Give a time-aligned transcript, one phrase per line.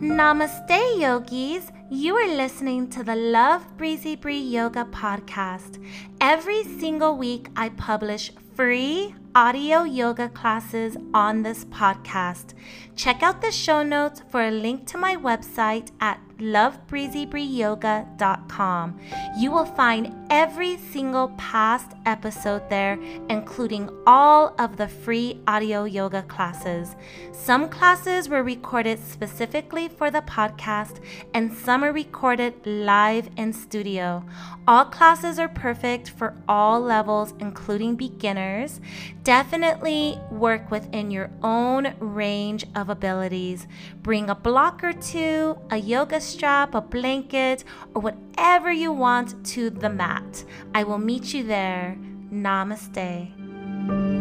[0.00, 1.72] Namaste, yogis.
[1.90, 5.82] You are listening to the Love Breezy Bree Yoga podcast.
[6.28, 12.52] Every single week, I publish free audio yoga classes on this podcast.
[12.96, 18.98] Check out the show notes for a link to my website at lovebreezybreeyoga.com.
[19.36, 22.96] You will find every single past episode there,
[23.28, 26.96] including all of the free audio yoga classes.
[27.32, 31.00] Some classes were recorded specifically for the podcast,
[31.34, 34.24] and some are recorded live in studio.
[34.66, 38.80] All classes are perfect for all levels, including beginners.
[39.22, 43.66] Definitely work within your own range of abilities.
[44.02, 49.70] Bring a block or two, a yoga strap, a blanket, or whatever you want to
[49.70, 50.44] the mat.
[50.74, 51.96] I will meet you there.
[52.32, 54.17] Namaste.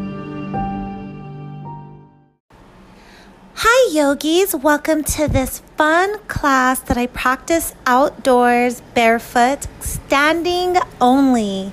[3.92, 4.54] Yogis.
[4.54, 11.72] Welcome to this fun class that I practice outdoors, barefoot, standing only.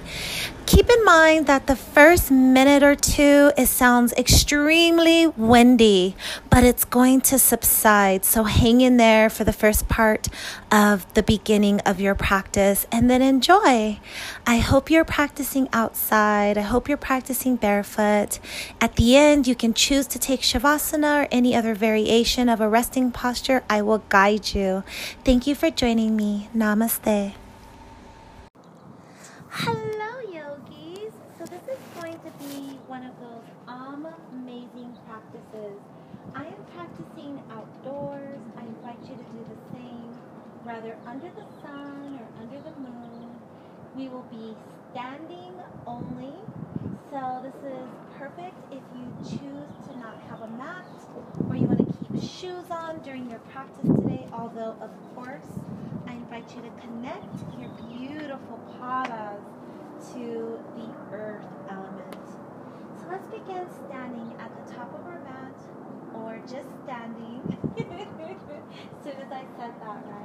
[0.66, 6.16] Keep in mind that the first minute or two, it sounds extremely windy,
[6.48, 8.24] but it's going to subside.
[8.24, 10.28] So hang in there for the first part
[10.72, 14.00] of the beginning of your practice and then enjoy.
[14.46, 16.56] I hope you're practicing outside.
[16.56, 18.38] I hope you're practicing barefoot.
[18.80, 22.68] At the end, you can choose to take Shavasana or any other variation of a
[22.70, 23.62] resting posture.
[23.68, 24.82] I will guide you.
[25.24, 26.48] Thank you for joining me.
[26.56, 27.34] Namaste.
[29.50, 29.94] Hello
[32.94, 33.42] one of those
[34.32, 35.80] amazing practices.
[36.32, 38.38] I am practicing outdoors.
[38.56, 40.14] I invite you to do the same,
[40.74, 43.30] rather under the sun or under the moon.
[43.96, 44.56] We will be
[44.90, 45.52] standing
[45.86, 46.34] only.
[47.12, 50.84] So this is perfect if you choose to not have a mat
[51.48, 54.26] or you want to keep shoes on during your practice today.
[54.32, 55.46] Although, of course,
[56.08, 59.44] I invite you to connect your beautiful padas
[60.12, 62.16] to the earth element.
[62.98, 65.54] So let's begin standing at the top of our mat
[66.16, 67.42] or just standing.
[67.78, 70.24] as soon as I said that, right?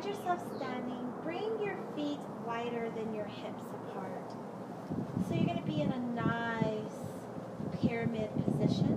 [0.00, 1.12] Find yourself standing.
[1.22, 4.30] Bring your feet wider than your hips apart.
[5.28, 6.94] So you're going to be in a nice
[7.82, 8.96] pyramid position.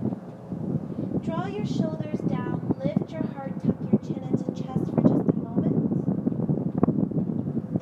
[1.22, 5.36] Draw your shoulders down, lift your heart, tuck your chin into chest for just a
[5.44, 5.76] moment.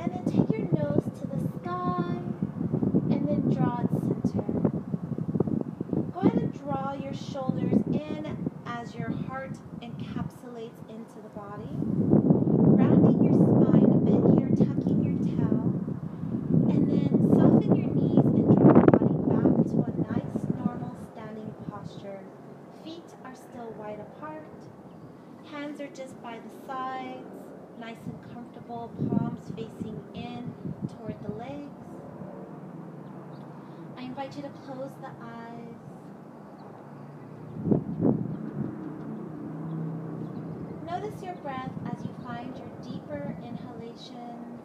[0.00, 2.16] And then take your nose to the sky
[3.12, 3.90] and then draw it
[4.32, 4.72] center
[6.64, 11.68] draw your shoulders in as your heart encapsulates into the body.
[12.74, 15.72] Rounding your spine a bit here, tucking your tail.
[16.70, 21.52] And then soften your knees and draw your body back to a nice, normal standing
[21.70, 22.20] posture.
[22.84, 24.44] Feet are still wide apart.
[25.94, 27.28] Just by the sides,
[27.78, 30.54] nice and comfortable, palms facing in
[30.88, 31.68] toward the legs.
[33.98, 35.76] I invite you to close the eyes.
[40.90, 44.62] Notice your breath as you find your deeper inhalations,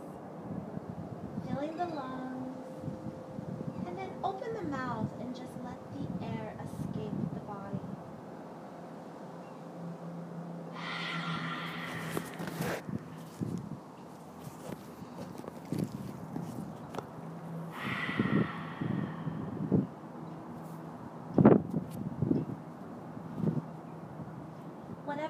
[1.46, 2.58] filling the lungs,
[3.86, 7.80] and then open the mouth and just let the air escape the body.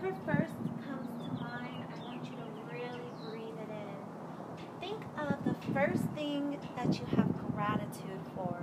[0.07, 0.53] Whatever first
[0.87, 4.79] comes to mind, I want you to really breathe it in.
[4.79, 8.57] Think of the first thing that you have gratitude for.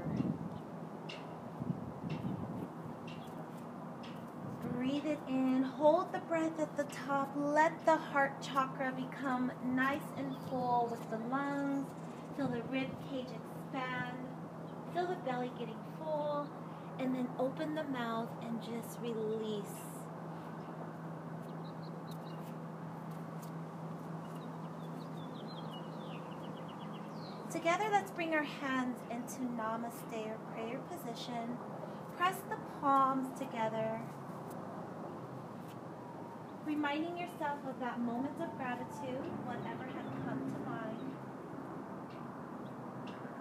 [4.72, 5.64] Breathe it in.
[5.64, 7.30] Hold the breath at the top.
[7.36, 11.86] Let the heart chakra become nice and full with the lungs.
[12.38, 14.16] Feel the rib cage expand.
[14.94, 16.48] Feel the belly getting full.
[16.98, 19.93] And then open the mouth and just release.
[27.54, 31.56] Together, let's bring our hands into Namaste or prayer position.
[32.16, 34.00] Press the palms together,
[36.66, 40.98] reminding yourself of that moment of gratitude, whatever had come to mind.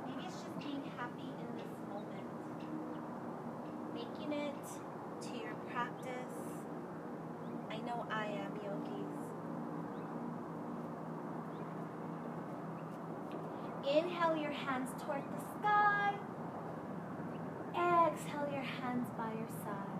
[0.05, 2.29] Maybe it's just being happy in this moment,
[3.95, 4.63] making it
[5.23, 6.37] to your practice.
[7.71, 8.99] I know I am, yogis.
[13.85, 16.15] Inhale your hands toward the sky.
[18.07, 19.93] Exhale your hands by your side.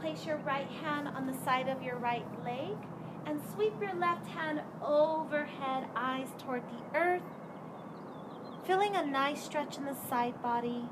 [0.00, 2.76] place your right hand on the side of your right leg
[3.24, 7.22] and sweep your left hand overhead, eyes toward the earth.
[8.66, 10.84] Feeling a nice stretch in the side body.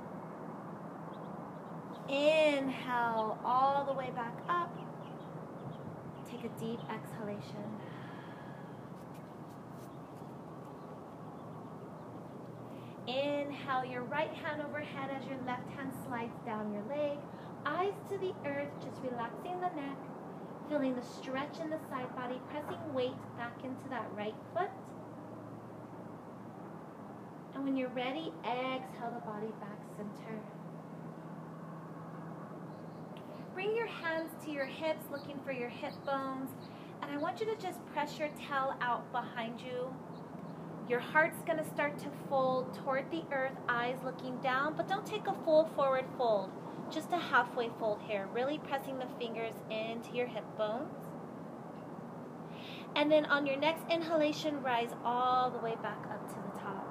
[2.08, 4.74] Inhale all the way back up.
[6.30, 7.68] Take a deep exhalation.
[13.12, 17.18] Inhale your right hand overhead as your left hand slides down your leg.
[17.66, 19.98] Eyes to the earth, just relaxing the neck.
[20.70, 24.70] Feeling the stretch in the side body, pressing weight back into that right foot.
[27.54, 30.40] And when you're ready, exhale the body back center.
[33.52, 36.48] Bring your hands to your hips, looking for your hip bones.
[37.02, 39.94] And I want you to just press your tail out behind you.
[40.92, 45.06] Your heart's going to start to fold toward the earth, eyes looking down, but don't
[45.06, 46.50] take a full forward fold.
[46.90, 50.92] Just a halfway fold here, really pressing the fingers into your hip bones.
[52.94, 56.86] And then on your next inhalation, rise all the way back up to the top.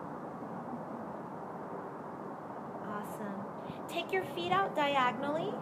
[2.88, 3.46] Awesome.
[3.88, 5.54] Take your feet out diagonally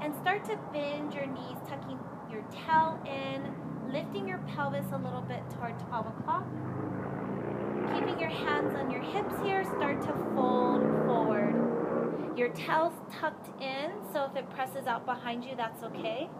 [0.00, 3.54] and start to bend your knees, tucking your tail in,
[3.92, 6.44] lifting your pelvis a little bit toward 12 o'clock.
[7.94, 12.38] Keeping your hands on your hips here, start to fold forward.
[12.38, 16.30] Your tail's tucked in, so if it presses out behind you, that's okay.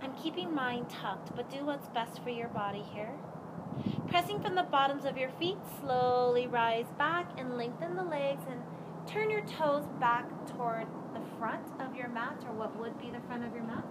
[0.00, 3.12] I'm keeping mine tucked, but do what's best for your body here.
[4.08, 8.60] Pressing from the bottoms of your feet, slowly rise back and lengthen the legs and
[9.06, 13.20] turn your toes back toward the front of your mat or what would be the
[13.26, 13.84] front of your mat.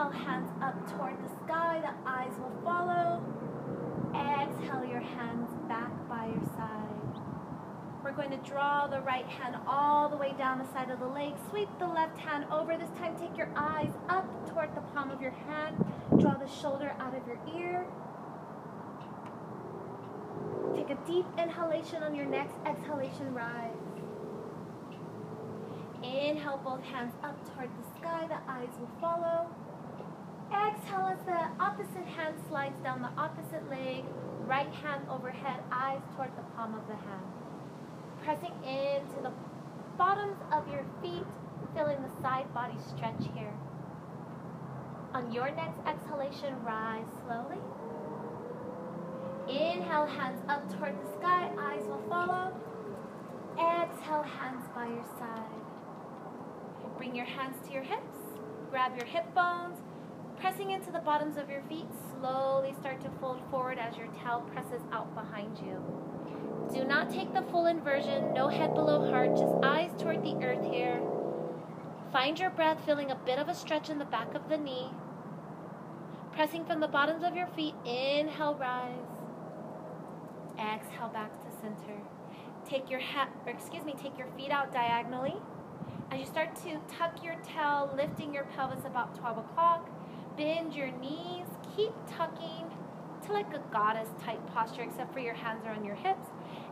[0.00, 3.22] Inhale, hands up toward the sky, the eyes will follow.
[4.14, 7.20] Exhale your hands back by your side.
[8.02, 11.06] We're going to draw the right hand all the way down the side of the
[11.06, 11.34] leg.
[11.50, 12.78] Sweep the left hand over.
[12.78, 15.76] This time take your eyes up toward the palm of your hand.
[16.18, 17.84] Draw the shoulder out of your ear.
[20.74, 23.76] Take a deep inhalation on your next exhalation, rise.
[26.02, 28.26] Inhale both hands up toward the sky.
[28.28, 29.50] The eyes will follow.
[30.52, 34.04] Exhale as the opposite hand slides down the opposite leg,
[34.46, 37.26] right hand overhead, eyes toward the palm of the hand.
[38.24, 39.32] Pressing into the
[39.96, 41.24] bottoms of your feet,
[41.74, 43.54] feeling the side body stretch here.
[45.14, 47.58] On your next exhalation, rise slowly.
[49.48, 52.52] Inhale, hands up toward the sky, eyes will follow.
[53.54, 55.60] Exhale, hands by your side.
[56.96, 58.18] Bring your hands to your hips,
[58.70, 59.78] grab your hip bones,
[60.40, 61.86] Pressing into the bottoms of your feet,
[62.18, 65.78] slowly start to fold forward as your tail presses out behind you.
[66.72, 70.64] Do not take the full inversion, no head below heart, just eyes toward the earth
[70.64, 70.98] here.
[72.10, 74.88] Find your breath, feeling a bit of a stretch in the back of the knee.
[76.32, 78.96] Pressing from the bottoms of your feet, inhale, rise.
[80.58, 82.00] Exhale back to center.
[82.66, 85.34] Take your hat, or excuse me, take your feet out diagonally.
[86.10, 89.90] As you start to tuck your tail, lifting your pelvis about 12 o'clock,
[90.36, 91.46] Bend your knees,
[91.76, 92.66] keep tucking
[93.26, 96.26] to like a goddess type posture, except for your hands are on your hips.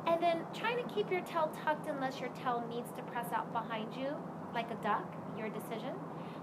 [0.07, 3.53] And then trying to keep your tail tucked unless your tail needs to press out
[3.53, 4.15] behind you
[4.55, 5.95] like a duck, your decision.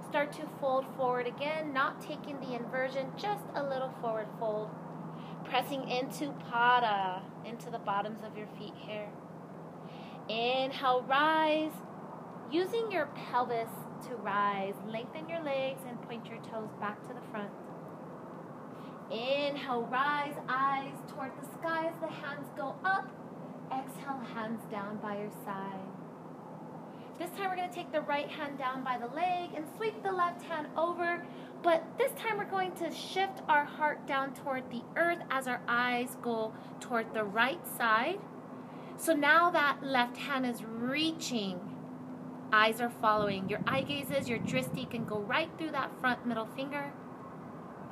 [0.09, 4.69] Start to fold forward again, not taking the inversion, just a little forward fold.
[5.43, 9.09] Pressing into Pada, into the bottoms of your feet here.
[10.29, 11.73] Inhale, rise.
[12.51, 13.69] Using your pelvis
[14.07, 14.73] to rise.
[14.87, 17.51] Lengthen your legs and point your toes back to the front.
[19.11, 23.07] Inhale, rise, eyes toward the sky as the hands go up.
[23.71, 25.79] Exhale, hands down by your side.
[27.17, 30.03] This time we're going to take the right hand down by the leg and sweep
[30.03, 31.25] the left hand over.
[31.63, 35.61] But this time we're going to shift our heart down toward the earth as our
[35.67, 38.19] eyes go toward the right side.
[38.97, 41.59] So now that left hand is reaching
[42.51, 43.49] Eyes are following.
[43.49, 46.93] Your eye gazes, your drishti can go right through that front middle finger.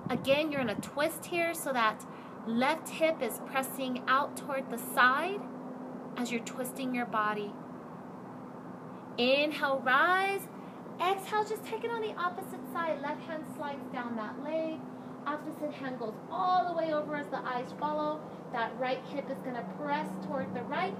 [0.10, 2.06] Again, you're in a twist here so that
[2.46, 5.42] left hip is pressing out toward the side
[6.18, 7.52] as you're twisting your body.
[9.18, 10.42] Inhale, rise.
[11.02, 13.02] Exhale, just take it on the opposite side.
[13.02, 14.80] Left hand slides down that leg.
[15.26, 18.20] Opposite hand goes all the way over as the eyes follow.
[18.52, 20.96] That right hip is going to press toward the right.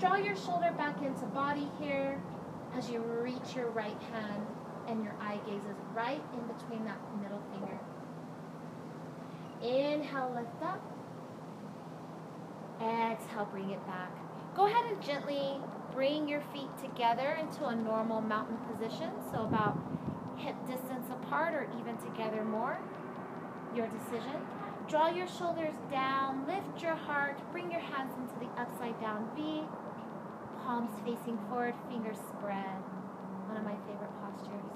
[0.00, 2.20] Draw your shoulder back into body here
[2.74, 4.46] as you reach your right hand
[4.88, 7.78] and your eye gazes right in between that middle finger.
[9.62, 10.80] Inhale, lift up.
[12.80, 14.10] Exhale, bring it back.
[14.54, 15.56] Go ahead and gently
[15.92, 19.78] bring your feet together into a normal mountain position, so about
[20.36, 22.78] hip distance apart or even together more.
[23.74, 24.36] Your decision.
[24.88, 29.62] Draw your shoulders down, lift your heart, bring your hands into the upside down V,
[30.66, 32.82] palms facing forward, fingers spread.
[33.46, 34.66] One of my favorite postures.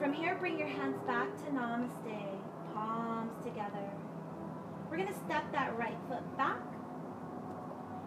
[0.00, 2.40] From here, bring your hands back to Namaste,
[2.72, 3.90] palms together.
[4.90, 6.62] We're going to step that right foot back.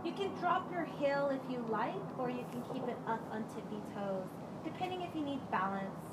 [0.03, 3.43] You can drop your heel if you like, or you can keep it up on
[3.49, 4.25] tippy toes,
[4.63, 6.08] depending if you need balance.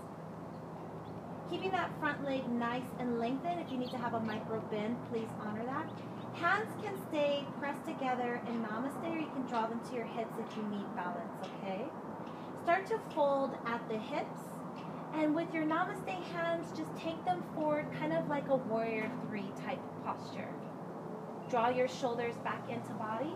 [1.50, 3.60] Keeping that front leg nice and lengthened.
[3.60, 5.88] If you need to have a micro bend, please honor that.
[6.34, 10.34] Hands can stay pressed together in Namaste, or you can draw them to your hips
[10.38, 11.84] if you need balance, okay?
[12.64, 14.40] Start to fold at the hips
[15.14, 19.46] and with your namaste hands, just take them forward, kind of like a warrior three
[19.64, 20.48] type posture.
[21.48, 23.32] Draw your shoulders back into body.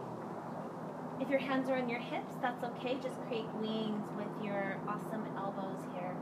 [1.20, 2.98] If your hands are on your hips, that's okay.
[3.02, 6.14] Just create wings with your awesome elbows here.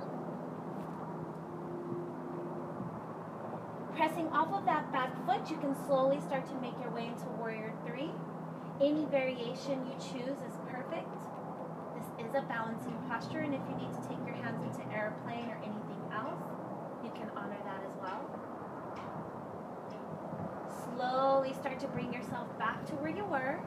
[4.09, 7.29] Pressing off of that back foot, you can slowly start to make your way into
[7.37, 8.09] warrior three.
[8.81, 11.13] Any variation you choose is perfect
[11.93, 15.53] This is a balancing posture, and if you need to take your hands into airplane
[15.53, 16.41] or anything else,
[17.05, 18.25] you can honor that as well.
[20.97, 23.61] Slowly start to bring yourself back to where you were.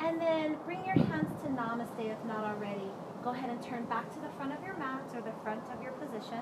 [0.00, 2.88] And then bring your hands to Namaste if not already.
[3.22, 5.82] Go ahead and turn back to the front of your mat or the front of
[5.82, 6.40] your position.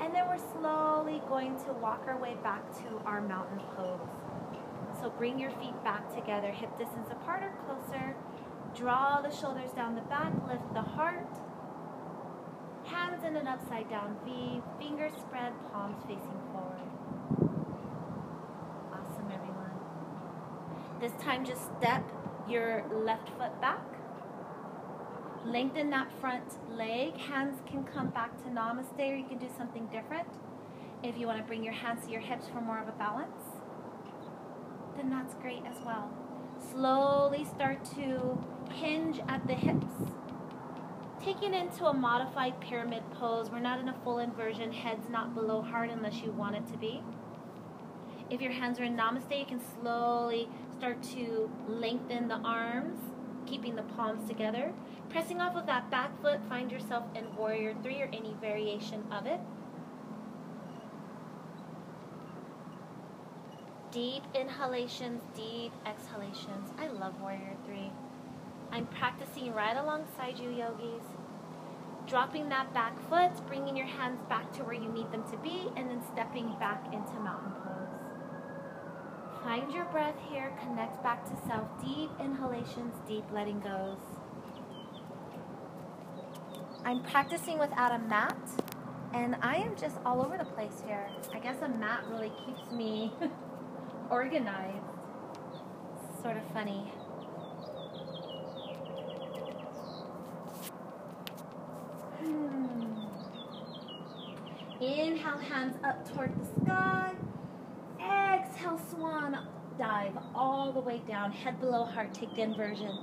[0.00, 4.00] And then we're slowly going to walk our way back to our mountain pose.
[5.00, 8.16] So bring your feet back together, hip distance apart or closer.
[8.74, 11.28] Draw the shoulders down the back, lift the heart.
[12.84, 16.88] Hands in an upside down V, fingers spread, palms facing forward.
[18.92, 19.72] Awesome, everyone.
[21.00, 22.02] This time, just step
[22.48, 23.97] your left foot back.
[25.48, 26.44] Lengthen that front
[26.76, 27.16] leg.
[27.16, 30.28] Hands can come back to namaste, or you can do something different.
[31.02, 33.56] If you want to bring your hands to your hips for more of a balance,
[34.96, 36.10] then that's great as well.
[36.70, 38.38] Slowly start to
[38.72, 39.86] hinge at the hips.
[41.24, 43.50] Taking into a modified pyramid pose.
[43.50, 44.70] We're not in a full inversion.
[44.70, 47.02] Head's not below heart unless you want it to be.
[48.28, 53.00] If your hands are in namaste, you can slowly start to lengthen the arms,
[53.48, 54.72] keeping the palms together.
[55.08, 59.26] Pressing off of that back foot, find yourself in warrior three or any variation of
[59.26, 59.40] it.
[63.90, 66.68] Deep inhalations, deep exhalations.
[66.78, 67.90] I love warrior three.
[68.70, 71.04] I'm practicing right alongside you, yogis.
[72.06, 75.68] Dropping that back foot, bringing your hands back to where you need them to be,
[75.76, 77.67] and then stepping back into mountain pose.
[79.48, 81.66] Find your breath here, connect back to self.
[81.82, 83.96] Deep inhalations, deep letting goes.
[86.84, 88.36] I'm practicing without a mat,
[89.14, 91.08] and I am just all over the place here.
[91.34, 93.10] I guess a mat really keeps me
[94.10, 94.84] organized.
[96.22, 96.92] sort of funny.
[102.20, 102.84] Hmm.
[104.78, 107.14] Inhale, hands up toward the sky.
[108.58, 109.38] Exhale, swan
[109.78, 112.98] dive all the way down, head below heart, take the inversion.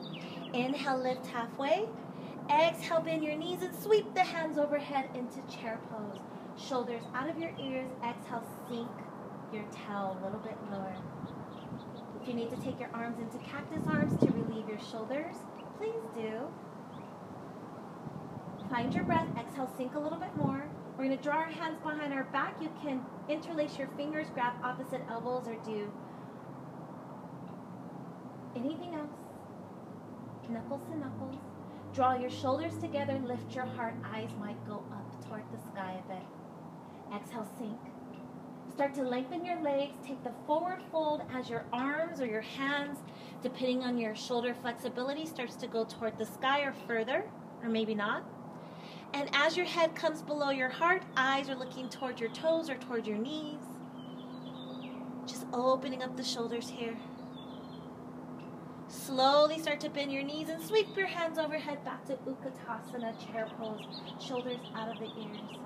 [0.53, 1.87] Inhale, lift halfway.
[2.49, 6.19] Exhale, bend your knees and sweep the hands overhead into chair pose.
[6.57, 7.89] Shoulders out of your ears.
[8.03, 8.89] Exhale, sink
[9.53, 10.93] your tail a little bit lower.
[12.21, 15.35] If you need to take your arms into cactus arms to relieve your shoulders,
[15.77, 16.49] please do.
[18.69, 19.27] Find your breath.
[19.39, 20.67] Exhale, sink a little bit more.
[20.97, 22.55] We're going to draw our hands behind our back.
[22.61, 25.91] You can interlace your fingers, grab opposite elbows, or do
[28.55, 29.11] anything else.
[30.49, 31.35] Knuckles to knuckles.
[31.93, 33.95] Draw your shoulders together, lift your heart.
[34.05, 36.23] Eyes might go up toward the sky a bit.
[37.13, 37.79] Exhale, sink.
[38.71, 39.95] Start to lengthen your legs.
[40.05, 42.99] Take the forward fold as your arms or your hands,
[43.41, 47.25] depending on your shoulder flexibility, starts to go toward the sky or further,
[47.63, 48.23] or maybe not.
[49.13, 52.75] And as your head comes below your heart, eyes are looking toward your toes or
[52.75, 53.61] toward your knees.
[55.25, 56.97] Just opening up the shoulders here.
[58.87, 63.47] Slowly start to bend your knees and sweep your hands overhead back to Utkatasana, chair
[63.57, 63.81] pose,
[64.19, 65.59] shoulders out of the ears.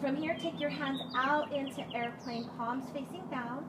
[0.00, 3.64] From here, take your hands out into airplane, palms facing down.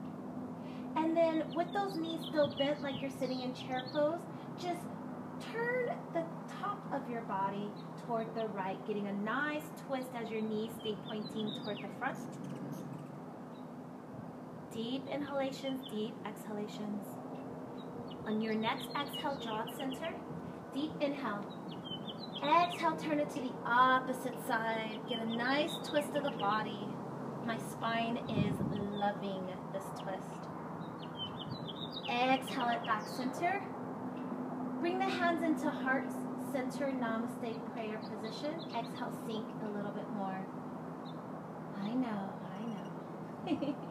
[0.96, 4.20] And then with those knees still bent like you're sitting in chair pose,
[4.60, 4.82] just
[5.52, 6.24] turn the
[6.98, 7.70] of your body
[8.06, 12.18] toward the right, getting a nice twist as your knees stay pointing toward the front.
[14.74, 17.04] Deep inhalations, deep exhalations.
[18.26, 20.14] On your next exhale, draw it center.
[20.74, 21.46] Deep inhale.
[22.44, 25.00] Exhale, turn it to the opposite side.
[25.08, 26.88] Get a nice twist of the body.
[27.46, 28.58] My spine is
[28.92, 30.30] loving this twist.
[32.10, 33.62] Exhale it back center.
[34.80, 36.12] Bring the hands into heart
[36.52, 38.54] center namaste prayer position.
[38.76, 40.46] Exhale, sink a little bit more.
[41.82, 43.76] I know, I know.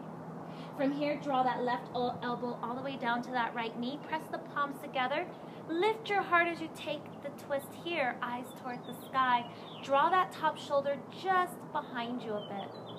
[0.76, 3.98] From here, draw that left elbow all the way down to that right knee.
[4.06, 5.26] Press the palms together.
[5.68, 9.50] Lift your heart as you take the twist here, eyes toward the sky.
[9.82, 12.96] Draw that top shoulder just behind you a bit.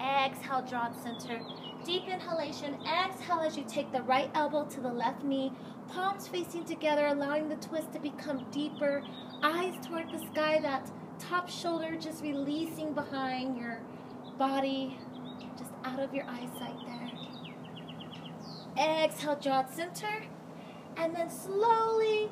[0.00, 1.40] Exhale, draw center.
[1.84, 2.78] Deep inhalation.
[2.86, 5.52] Exhale as you take the right elbow to the left knee.
[5.88, 9.02] Palms facing together, allowing the twist to become deeper.
[9.42, 10.58] Eyes toward the sky.
[10.60, 13.80] That top shoulder just releasing behind your
[14.38, 14.98] body,
[15.56, 17.10] just out of your eyesight there.
[18.78, 20.24] Exhale, draw it center.
[20.96, 22.30] And then slowly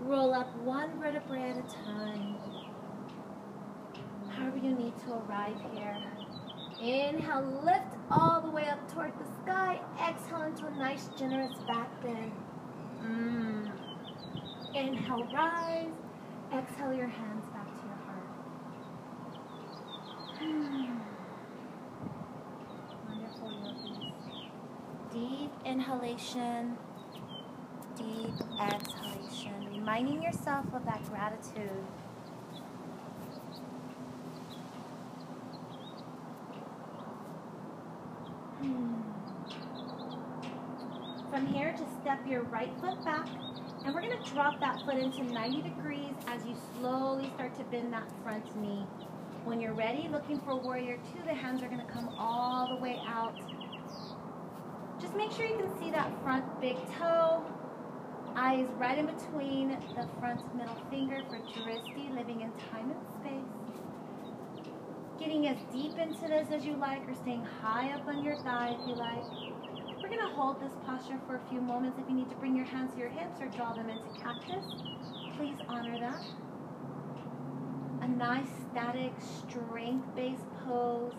[0.00, 2.36] roll up one vertebrae at a time.
[4.28, 5.96] However you need to arrive here.
[6.80, 9.80] Inhale, lift all the way up toward the sky.
[10.08, 12.32] Exhale into a nice, generous back bend.
[13.02, 13.70] Mm.
[14.74, 15.94] Inhale, rise.
[16.52, 18.28] Exhale your hands back to your heart.
[20.42, 21.00] Mm.
[23.08, 24.12] Wonderful yogis.
[25.12, 26.76] Deep inhalation,
[27.96, 29.68] deep exhalation.
[29.70, 31.84] Reminding yourself of that gratitude.
[41.30, 43.28] From here, just step your right foot back,
[43.84, 47.92] and we're gonna drop that foot into 90 degrees as you slowly start to bend
[47.92, 48.86] that front knee.
[49.44, 53.00] When you're ready, looking for warrior two, the hands are gonna come all the way
[53.06, 53.34] out.
[55.00, 57.44] Just make sure you can see that front big toe,
[58.36, 63.62] eyes right in between the front middle finger for drishti, living in time and space.
[65.18, 68.76] Getting as deep into this as you like, or staying high up on your thigh
[68.78, 69.61] if you like.
[70.02, 71.96] We're going to hold this posture for a few moments.
[71.96, 74.64] If you need to bring your hands to your hips or draw them into cactus,
[75.38, 76.24] please honor that.
[78.02, 81.12] A nice static strength-based pose.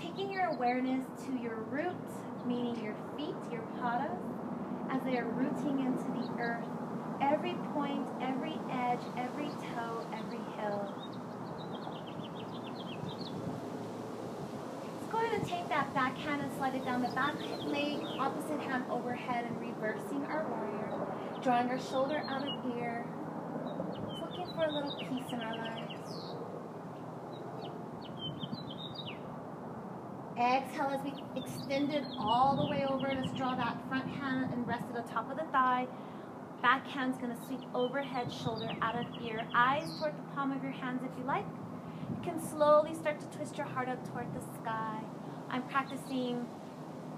[0.00, 4.16] Taking your awareness to your roots, meaning your feet, your padas,
[4.90, 6.64] as they are rooting into the earth.
[7.20, 10.88] Every point, every edge, every toe, every hill.
[15.10, 17.34] going to take that back hand and slide it down the back
[17.64, 21.06] leg, opposite hand overhead and reversing our warrior.
[21.42, 23.04] Drawing our shoulder out of ear.
[24.20, 26.34] Looking for a little peace in our lives.
[30.38, 33.12] Exhale as we extend it all the way over.
[33.12, 35.88] Let's draw that front hand and rest at the top of the thigh.
[36.62, 39.46] Back hand's to sweep overhead, shoulder out of ear.
[39.54, 41.46] Eyes toward the palm of your hands if you like.
[42.10, 45.00] You can slowly start to twist your heart up toward the sky.
[45.52, 46.46] I'm practicing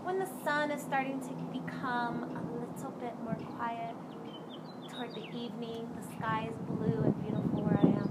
[0.05, 3.95] when the sun is starting to become a little bit more quiet
[4.91, 5.87] toward the evening.
[6.01, 8.09] The sky is blue and beautiful where I am.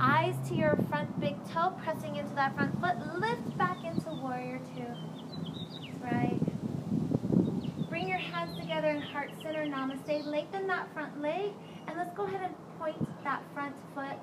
[0.00, 2.96] Eyes to your front big toe, pressing into that front foot.
[3.20, 4.86] Lift back into warrior two.
[6.02, 6.40] Right.
[7.90, 10.24] Bring your hands together in heart center, namaste.
[10.24, 11.52] Lengthen that front leg,
[11.86, 14.16] and let's go ahead and point that front foot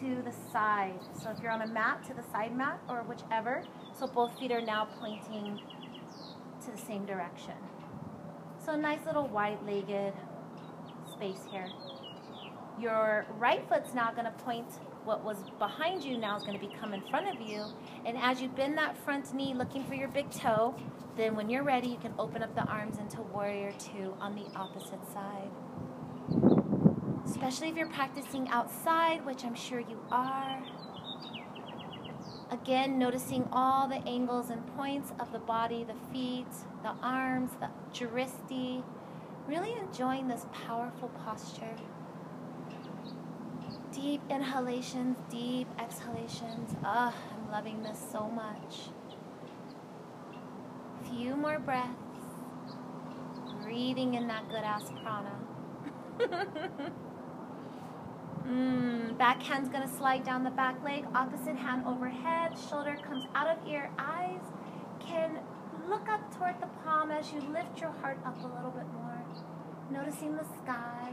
[0.00, 0.98] to the side.
[1.22, 3.62] So if you're on a mat, to the side mat or whichever.
[3.98, 5.60] So both feet are now pointing
[6.64, 7.54] to the same direction.
[8.64, 10.14] So nice little wide-legged
[11.12, 11.68] space here.
[12.78, 14.66] Your right foot's now going to point
[15.04, 17.64] what was behind you now is going to become in front of you.
[18.06, 20.74] And as you bend that front knee looking for your big toe,
[21.16, 24.46] then when you're ready, you can open up the arms into warrior two on the
[24.56, 25.50] opposite side
[27.30, 30.60] especially if you're practicing outside, which I'm sure you are.
[32.50, 36.48] Again, noticing all the angles and points of the body, the feet,
[36.82, 38.82] the arms, the drishti.
[39.46, 41.76] Really enjoying this powerful posture.
[43.92, 46.74] Deep inhalations, deep exhalations.
[46.84, 48.90] Ah, oh, I'm loving this so much.
[51.08, 51.94] Few more breaths.
[53.62, 55.38] Breathing in that good ass prana.
[58.50, 63.46] Mm, back hand's gonna slide down the back leg, opposite hand overhead, shoulder comes out
[63.46, 64.40] of ear, eyes
[64.98, 65.38] can
[65.88, 69.22] look up toward the palm as you lift your heart up a little bit more.
[69.92, 71.12] Noticing the sky.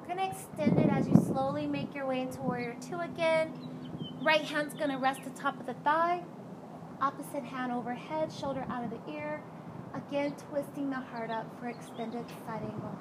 [0.00, 3.52] We're to extend it as you slowly make your way into Warrior Two again.
[4.22, 6.22] Right hand's to rest the top of the thigh.
[7.00, 9.42] Opposite hand overhead, shoulder out of the ear.
[10.06, 12.94] Again, twisting the heart up for extended side angle.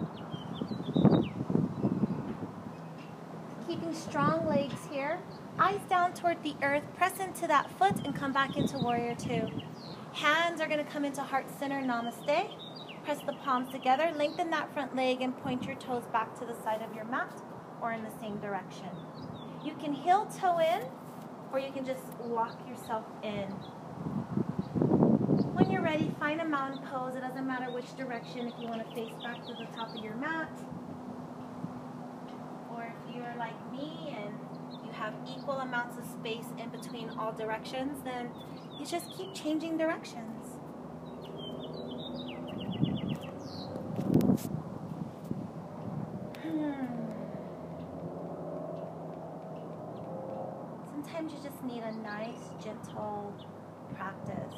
[3.67, 5.19] Keeping strong legs here.
[5.59, 6.83] Eyes down toward the earth.
[6.95, 9.47] Press into that foot and come back into Warrior Two.
[10.13, 12.49] Hands are going to come into Heart Center Namaste.
[13.03, 14.11] Press the palms together.
[14.15, 17.41] Lengthen that front leg and point your toes back to the side of your mat
[17.79, 18.89] or in the same direction.
[19.63, 20.81] You can heel toe in
[21.53, 23.53] or you can just lock yourself in
[25.57, 27.15] when you're ready, find a mountain pose.
[27.15, 30.03] It doesn't matter which direction, if you want to face back to the top of
[30.03, 30.51] your mat.
[32.71, 34.37] Or if you're like me and
[34.85, 38.29] you have equal amounts of space in between all directions, then
[38.79, 40.45] you just keep changing directions.
[46.43, 46.85] Hmm.
[50.91, 53.33] Sometimes you just need a nice, gentle
[53.95, 54.53] practice.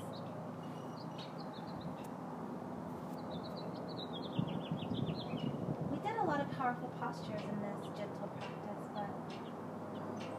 [6.59, 9.09] powerful postures in this gentle practice, but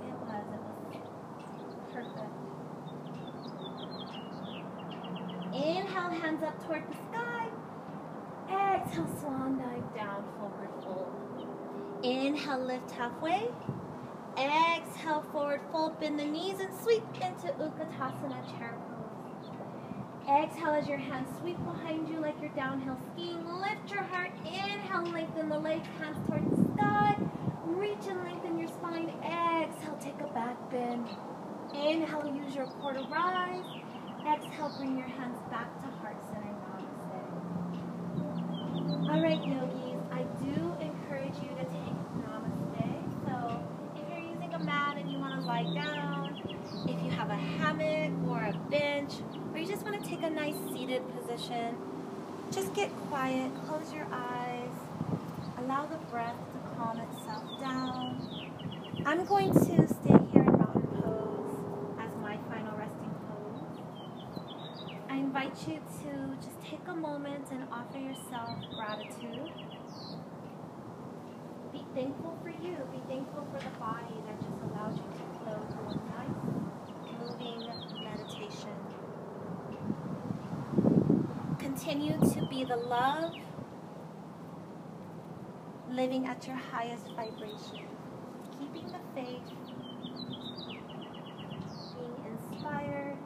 [0.06, 0.44] it was,
[0.92, 1.02] it
[1.66, 2.34] was perfect.
[5.54, 7.48] Inhale, hands up toward the sky.
[8.48, 12.04] Exhale, swan dive down, forward fold.
[12.04, 13.48] Inhale, lift halfway.
[14.38, 19.50] Exhale, forward fold, bend the knees and sweep into Utkatasana chair pose.
[20.28, 23.44] Exhale as your hands sweep behind you like you're downhill skiing.
[23.44, 24.30] Lift your heart.
[24.44, 26.69] Inhale, lengthen the legs, hands towards the
[27.66, 29.08] Reach and lengthen your spine.
[29.24, 31.08] Exhale, take a back bend.
[31.74, 33.64] Inhale, use your core to rise.
[34.26, 36.54] Exhale, bring your hands back to heart center.
[36.66, 37.40] Namaste.
[39.10, 42.88] All right, yogis, I do encourage you to take Namaste.
[43.24, 43.64] So
[43.96, 46.38] if you're using a mat and you want to lie down,
[46.86, 49.14] if you have a hammock or a bench,
[49.52, 51.76] or you just want to take a nice seated position,
[52.52, 54.68] just get quiet, close your eyes,
[55.58, 59.02] allow the breath to calm itself down.
[59.04, 61.52] I'm going to stay here in mountain pose
[62.00, 63.80] as my final resting pose.
[65.10, 69.52] I invite you to just take a moment and offer yourself gratitude.
[71.70, 72.76] Be thankful for you.
[72.92, 76.40] Be thankful for the body that just allowed you to close one nice,
[77.20, 77.60] moving
[78.02, 78.72] meditation
[81.60, 83.32] continue to be the love,
[85.90, 87.86] living at your highest vibration,
[88.58, 89.42] keeping the faith,
[91.96, 93.16] being inspired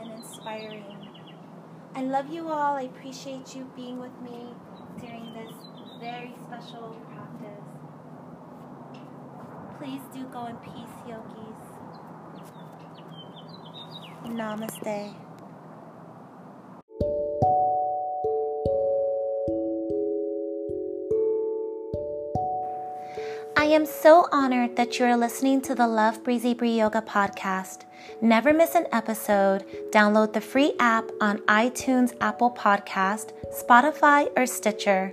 [0.00, 0.84] and inspiring.
[1.94, 2.76] I love you all.
[2.76, 4.54] I appreciate you being with me
[4.98, 5.52] during this
[6.00, 7.64] very special practice.
[9.78, 11.60] Please do go in peace, yogis.
[14.24, 15.29] Namaste.
[23.60, 27.80] I am so honored that you are listening to the Love Breezy Bree Yoga podcast.
[28.22, 29.66] Never miss an episode.
[29.92, 35.12] Download the free app on iTunes, Apple Podcast, Spotify, or Stitcher.